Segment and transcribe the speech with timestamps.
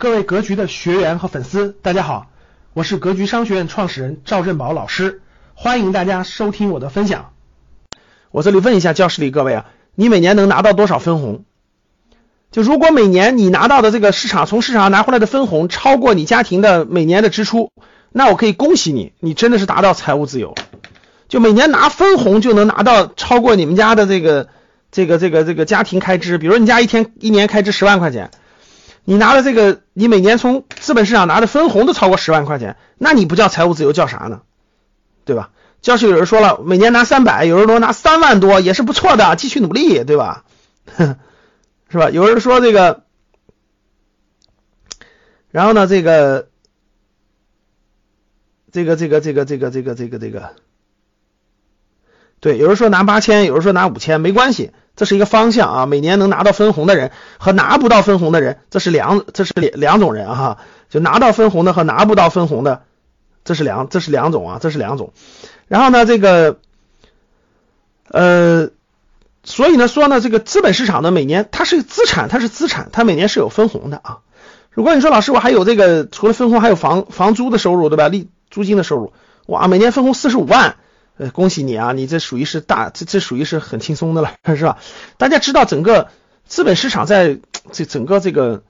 [0.00, 2.28] 各位格局的学员和粉丝，大家好，
[2.72, 5.22] 我是格局商学院创始人赵振宝老师，
[5.54, 7.32] 欢迎大家收听我的分享。
[8.30, 9.66] 我这里问一下教室里各位啊，
[9.96, 11.42] 你每年能拿到多少分红？
[12.52, 17.72] 就如果每年你拿到的这个市场从市场上拿回来的分红超过你家庭的每年的支出，
[18.12, 20.54] 那我可以恭喜你，你真的是达到财务自由。
[21.26, 24.46] 就每年拿分红就能拿到超过你们家的这个
[24.92, 28.30] 这个这个这个家庭开支，比如你家一天一年开支十万块钱，
[29.08, 34.42] 你拿了这个，你每年从资本市场拿的分红都超过十万块钱，那你不叫财务自由叫啥呢？
[35.24, 35.48] 对吧？
[35.80, 40.44] 教室有人说了，每年拿三百，有人说拿三万多也是不错的，继续努力，对吧？
[41.88, 42.10] 是吧？
[42.10, 43.04] 有人说这个，
[45.50, 46.50] 然后呢，这个
[48.70, 50.50] 这个这个这个这个这个这个这个。
[52.40, 55.86] 对，有人说拿八千，有人说拿五千，没关系，这是一个方向啊。
[55.86, 60.58] 每年能拿到分红的人和拿不到分红的人，这是两，这是两两种人哈。
[60.90, 62.82] 就拿到分红的和拿不到分红的，
[63.44, 65.12] 这是两，这是两种啊，这是两种。
[65.68, 66.58] 然后呢，这个，
[68.10, 68.70] 呃，
[69.44, 74.18] 所以呢说呢，这个资本市场呢，每年它是资产，它是资产，它每年是有分红的啊。
[74.70, 78.08] 如果你说老师，我还有这个除了分红还有房房租的收入，对吧？
[78.08, 79.12] 利租金的收入，
[79.46, 80.76] 哇，每年分红四十五万。
[81.18, 84.78] 呃，恭喜你啊，你这属于是大，这这属于是很轻松的了， 是吧？
[85.16, 86.10] 大家知道整个
[86.46, 87.38] 资本市场在
[87.72, 88.62] 这整个这个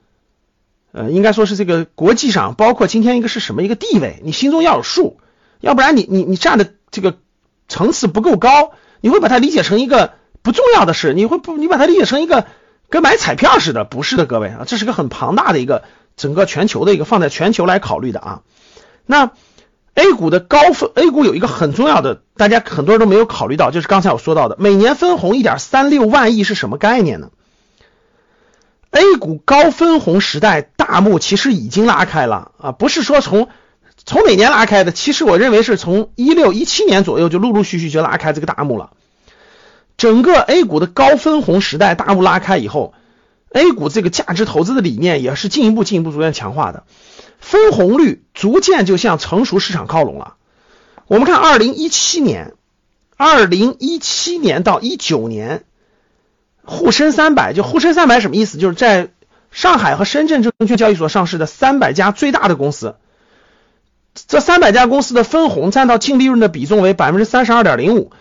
[0.91, 5.19] 呃，应该说是这个国际上，包括今天一个是什么一个地位，你心中要有数，
[5.59, 7.17] 要不然你你你站的这个
[7.67, 12.47] 层次不够高，你会把它理解成一个不重要的事，你会不你把它理解成一个
[12.89, 15.83] 跟买彩票似的，不是的，各位啊，这是个很庞大的一个
[16.17, 18.41] 整个全球的一个放在全球来考虑的啊，
[19.05, 19.31] 那。
[19.99, 27.31] A 股的高分，A 股有一个很重要的，大家很多人都没有考虑到，就是刚才我说到的，每年分红一点三六万亿是什么概念呢
[28.91, 33.49] ？A 股高分红时代大幕其实已经拉开了啊，不是说从
[34.05, 38.91] 从哪年拉开的，其实我认为是从一六一七年左右就陆陆续续就拉开这个大幕了。
[39.97, 42.93] 整个 A 股的高分红时代大幕拉开以后
[43.51, 46.85] ，A 股这个价值投资的理念也是进一步进一步逐渐强化的。
[47.49, 50.35] 分红率逐渐就向成熟市场靠拢了。
[51.07, 52.53] 我们看二零一七年，
[53.17, 55.63] 二零一七年到一九年，
[56.63, 58.59] 沪深三百就沪深三百什么意思？
[58.59, 59.09] 就是在
[59.49, 62.97] 上海和深圳证券交易所上市的三百家最大的公司，
[64.27, 68.11] 这三百家公司的分红占到净利润的比重为百分之三十二点零五，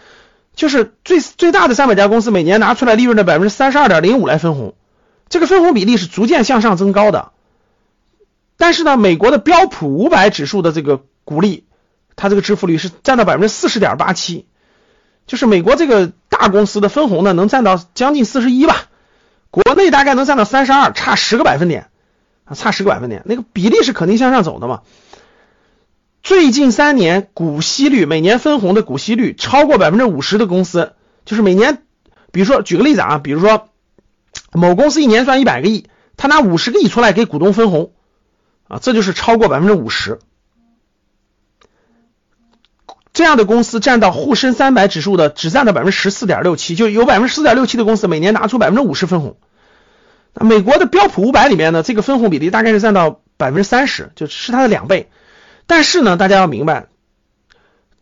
[0.56, 4.74] 就是最最大的三百家公司每年拿出来利润的百分之三十二点零五来分红，
[5.28, 7.32] 这个分红比例是逐渐向上增高的。
[8.58, 11.64] 但是呢，美国的标普五百指数的这个股利，
[12.16, 14.46] 它这个支付率是占到百分之四十点八七，
[15.28, 18.86] 就是美国这个大公司的分红呢，能占到将近四十一吧，
[19.52, 21.86] 国内大概能占到三十二，差十个百分点
[22.44, 24.82] 啊，差十个百分点，那个比例是肯定向上走的嘛。
[26.25, 30.94] 最近三年股息率，每年分红的股息率超过百分之五十的公司，
[31.25, 31.84] 就是每年，
[32.32, 33.69] 比如说举个例子啊，比如说
[34.52, 35.86] 某公司一年赚一百个亿，
[36.16, 37.92] 他拿五十个亿出来给股东分红。
[38.68, 40.18] 啊，这就是超过百分之五十，
[43.14, 49.38] 这样的公司占到沪深三百指数的只占到百分之十四点六七，就有百分之十四点六七的公司每年拿出百分之五十分红。
[50.34, 55.10] 那美国的标普五百里面呢，这个分红比例大概是占到百分之三十，就是它的两倍。
[55.66, 56.88] 但是呢，大家要明白，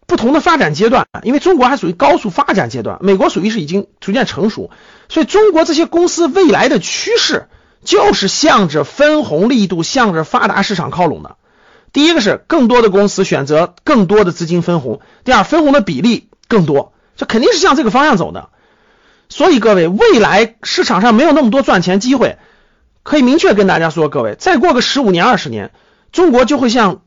[0.06, 4.70] 不同的发展阶段，因为中国还属于高速发展阶段，美国属于是已经逐渐成熟，
[5.08, 7.46] 所以中国这些公司未来的趋势。
[7.86, 11.36] 就是向着分红力度向着发达市场靠拢的。
[11.92, 18.50] 第一个是更多的公司选择更多的资金分红，第二分红的比例更多，这肯定是向这个方向走的。
[19.30, 22.36] 所以各位，未来市场上没有那么多赚钱机会，
[23.02, 25.70] 可以明确跟大家说，各位再过个十五年二十年，
[26.12, 27.00] 中国就会像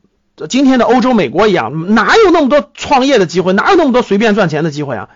[0.48, 5.08] 今天的欧洲、美国一样，哪有那么多创业的机会，哪有那么多随便赚钱的机会啊？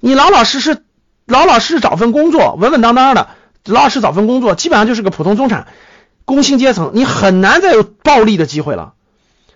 [0.00, 0.84] 你老老实实、
[1.26, 3.28] 老老实实找份工作，稳稳当当的。
[3.64, 5.66] 老老实找份工作，基本上就是个普通中产
[6.24, 8.94] 工薪阶层，你很难再有暴利的机会了。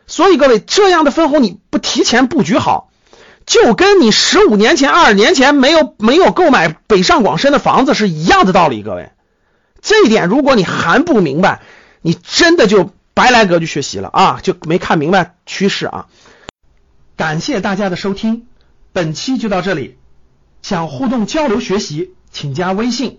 [0.06, 2.90] 所以各位，这样的分红你不提前布局好，
[3.46, 8.82] 就跟你十五年前、二十年前没有没有购买北上广深的房子是一样的道理。
[8.82, 9.12] 各位，
[9.80, 11.62] 这一点如果你还不明白，
[12.02, 16.06] 你真的就白来格局学习了啊，就没看明白趋势啊。
[17.16, 18.46] 感谢大家的收听，
[18.92, 19.96] 本期就到这里。
[20.62, 23.18] 想互动交流学习，请加微信。